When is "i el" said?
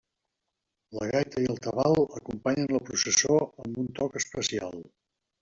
1.43-1.59